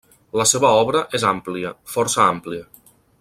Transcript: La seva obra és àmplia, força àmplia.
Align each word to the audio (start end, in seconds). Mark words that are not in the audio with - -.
La 0.39 0.45
seva 0.51 0.71
obra 0.85 1.03
és 1.19 1.25
àmplia, 1.33 1.75
força 1.97 2.25
àmplia. 2.25 2.67